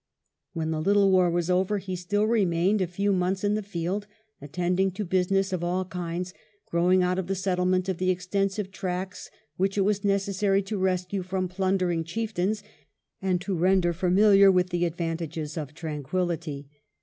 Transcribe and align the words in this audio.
When 0.53 0.71
the 0.71 0.81
little 0.81 1.11
war 1.11 1.29
was 1.29 1.51
over, 1.51 1.77
he 1.77 1.93
stiU 1.93 2.27
remained 2.27 2.81
a 2.81 2.87
few 2.87 3.13
months 3.13 3.43
in 3.43 3.53
the 3.53 3.61
field, 3.61 4.07
attending 4.41 4.89
to 4.93 5.05
business 5.05 5.53
of 5.53 5.63
all 5.63 5.85
kinds 5.85 6.33
growing 6.65 7.03
out 7.03 7.19
of 7.19 7.27
the 7.27 7.35
settlement 7.35 7.87
of 7.87 7.99
the 7.99 8.09
extensive 8.09 8.71
tracts 8.71 9.29
which 9.57 9.77
it 9.77 9.81
was 9.81 10.03
necessary 10.03 10.63
to 10.63 10.79
rescue 10.79 11.21
from 11.21 11.47
plundering 11.47 12.03
chieftains, 12.03 12.63
and 13.21 13.41
to 13.41 13.53
render 13.55 13.93
familiar 13.93 14.51
with 14.51 14.71
the 14.71 14.85
advantages 14.85 15.55
of 15.55 15.75
tranquillity. 15.75 16.67